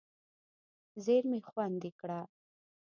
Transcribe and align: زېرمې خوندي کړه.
زېرمې 1.03 1.39
خوندي 1.47 1.91
کړه. 1.99 2.19